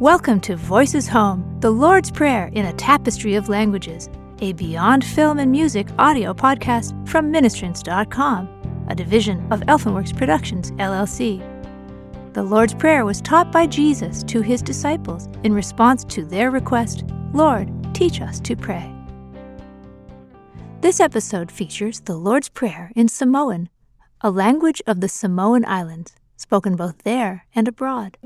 Welcome 0.00 0.40
to 0.40 0.56
Voices 0.56 1.06
Home, 1.08 1.58
the 1.60 1.70
Lord's 1.70 2.10
Prayer 2.10 2.50
in 2.54 2.64
a 2.64 2.72
Tapestry 2.72 3.34
of 3.34 3.48
Languages, 3.48 4.08
a 4.40 4.52
Beyond 4.54 5.04
Film 5.04 5.38
and 5.38 5.52
Music 5.52 5.86
audio 5.98 6.32
podcast 6.32 7.08
from 7.08 7.30
Ministrants.com, 7.30 8.86
a 8.88 8.94
division 8.94 9.46
of 9.52 9.60
Elfenworks 9.60 10.16
Productions, 10.16 10.72
LLC. 10.72 11.40
The 12.32 12.42
Lord's 12.42 12.74
Prayer 12.74 13.04
was 13.04 13.20
taught 13.20 13.52
by 13.52 13.66
Jesus 13.66 14.24
to 14.24 14.40
his 14.40 14.62
disciples 14.62 15.28
in 15.44 15.52
response 15.52 16.04
to 16.04 16.24
their 16.24 16.50
request, 16.50 17.04
Lord, 17.32 17.70
teach 17.94 18.20
us 18.20 18.40
to 18.40 18.56
pray. 18.56 18.92
This 20.80 20.98
episode 20.98 21.52
features 21.52 22.00
the 22.00 22.16
Lord's 22.16 22.48
Prayer 22.48 22.90
in 22.96 23.08
Samoan, 23.08 23.68
a 24.22 24.30
language 24.30 24.82
of 24.86 25.00
the 25.00 25.08
Samoan 25.08 25.64
Islands, 25.66 26.16
spoken 26.36 26.76
both 26.76 26.98
there 27.04 27.44
and 27.54 27.68
abroad. 27.68 28.16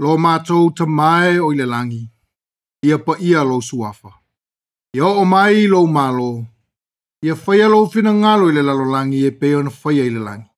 Lo 0.00 0.16
mātou 0.16 0.70
ta 0.72 0.86
mai 0.88 1.36
o 1.38 1.50
i 1.52 1.56
le 1.58 1.66
langi, 1.68 2.00
ia 2.88 2.96
pa 3.04 3.18
ia 3.20 3.42
lo 3.44 3.58
suafa. 3.60 4.12
Ia 4.96 5.04
o 5.04 5.24
mai 5.28 5.66
lo 5.68 5.84
malo, 5.86 6.46
ia 7.22 7.34
whaia 7.34 7.68
lo 7.68 7.84
whina 7.84 8.12
ngalo 8.12 8.48
i 8.48 8.54
le 8.56 8.62
lalo 8.62 8.86
langi 8.94 9.26
e 9.28 9.30
peo 9.30 9.62
na 9.62 9.70
whaia 9.70 10.04
i 10.08 10.10
le 10.14 10.20
langi. 10.28 10.48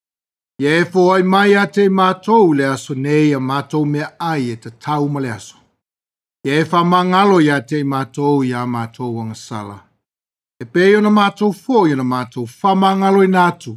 Ia 0.62 0.76
e 0.80 0.84
fo 0.84 1.10
ai 1.12 1.24
mai 1.26 1.56
a 1.58 1.64
te 1.66 1.88
mātou 1.88 2.52
le 2.54 2.68
aso 2.70 2.94
nei 2.94 3.32
a 3.34 3.40
mātou 3.40 3.84
mea 3.84 4.12
ai 4.18 4.52
e 4.52 4.56
te 4.62 4.70
tau 4.70 5.08
ma 5.08 5.20
le 5.20 5.32
aso. 5.32 5.56
Ia 6.46 6.60
e 6.60 6.68
wha 6.70 6.84
mangalo 6.84 7.40
i 7.40 7.50
te 7.66 7.82
mātou 7.82 8.44
i 8.46 8.52
a 8.54 8.62
mātou 8.66 9.16
wanga 9.16 9.34
sala. 9.34 9.80
E 10.62 10.64
peo 10.64 11.00
na 11.00 11.10
mātou 11.10 11.50
fo 11.50 11.82
i 11.90 11.96
na 11.98 12.06
mātou 12.06 12.46
wha 12.46 12.74
mangalo 12.74 13.24
i 13.26 13.26
nātu, 13.26 13.74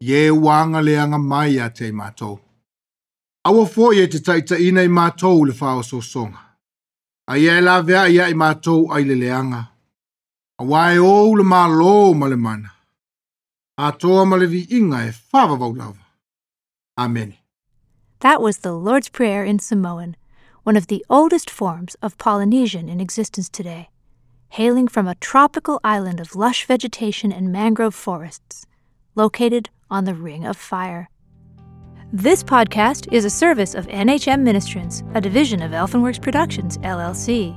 ia 0.00 0.24
e 0.28 0.30
wanga 0.30 0.80
leanga 0.80 1.18
mai 1.18 1.60
a 1.60 1.68
te 1.68 1.92
mātou. 1.92 2.38
Awa 3.44 3.66
fo 3.66 3.92
e 3.92 4.06
te 4.06 4.20
taita 4.22 4.54
ina 4.54 4.84
i 4.86 4.88
mātou 4.88 5.42
le 5.46 5.52
whao 5.58 5.82
so 5.82 6.00
songa. 6.00 6.38
A 7.26 7.36
ia 7.36 7.58
e 7.58 7.60
la 7.60 7.80
vea 7.82 8.06
ia 8.06 8.28
i 8.30 8.34
mātou 8.34 8.86
ai 8.94 9.02
le 9.02 9.16
leanga. 9.18 9.62
A 10.60 10.64
wae 10.64 10.98
o 10.98 11.32
le 11.34 11.42
mā 11.42 11.66
lo 11.66 12.14
ma 12.14 12.26
le 12.26 12.36
mana. 12.36 12.70
A 13.78 13.90
toa 13.92 14.24
ma 14.26 14.36
le 14.36 14.46
vi 14.46 14.66
inga 14.70 15.08
e 15.08 15.12
whawa 15.32 15.58
vau 15.58 15.72
lava. 15.74 16.06
Amen. 16.96 17.34
That 18.20 18.40
was 18.40 18.58
the 18.58 18.72
Lord's 18.72 19.08
Prayer 19.08 19.44
in 19.44 19.58
Samoan, 19.58 20.14
one 20.62 20.76
of 20.76 20.86
the 20.86 21.04
oldest 21.10 21.50
forms 21.50 21.96
of 21.96 22.18
Polynesian 22.18 22.88
in 22.88 23.00
existence 23.00 23.48
today, 23.48 23.88
hailing 24.50 24.86
from 24.86 25.08
a 25.08 25.16
tropical 25.16 25.80
island 25.82 26.20
of 26.20 26.36
lush 26.36 26.64
vegetation 26.66 27.32
and 27.32 27.50
mangrove 27.50 27.96
forests, 27.96 28.66
located 29.16 29.68
on 29.90 30.04
the 30.04 30.14
Ring 30.14 30.46
of 30.46 30.56
Fire. 30.56 31.08
This 32.14 32.42
podcast 32.42 33.10
is 33.10 33.24
a 33.24 33.30
service 33.30 33.74
of 33.74 33.86
NHM 33.86 34.42
Ministrants, 34.42 35.02
a 35.16 35.20
division 35.20 35.62
of 35.62 35.70
Elfenworks 35.70 36.20
Productions, 36.20 36.76
LLC, 36.78 37.56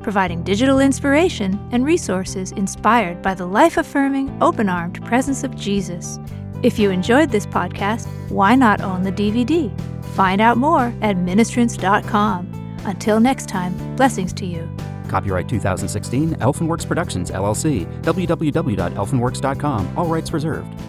providing 0.00 0.44
digital 0.44 0.78
inspiration 0.78 1.58
and 1.72 1.84
resources 1.84 2.52
inspired 2.52 3.20
by 3.20 3.34
the 3.34 3.46
life 3.46 3.78
affirming, 3.78 4.40
open 4.40 4.68
armed 4.68 5.04
presence 5.04 5.42
of 5.42 5.56
Jesus. 5.56 6.20
If 6.62 6.78
you 6.78 6.90
enjoyed 6.90 7.30
this 7.30 7.46
podcast, 7.46 8.06
why 8.30 8.54
not 8.54 8.80
own 8.80 9.02
the 9.02 9.10
DVD? 9.10 9.76
Find 10.14 10.40
out 10.40 10.56
more 10.56 10.94
at 11.02 11.16
ministrants.com. 11.16 12.78
Until 12.84 13.18
next 13.18 13.48
time, 13.48 13.96
blessings 13.96 14.32
to 14.34 14.46
you. 14.46 14.70
Copyright 15.08 15.48
2016, 15.48 16.36
Elfenworks 16.36 16.86
Productions, 16.86 17.32
LLC, 17.32 17.84
www.elfenworks.com, 18.02 19.98
all 19.98 20.06
rights 20.06 20.32
reserved. 20.32 20.80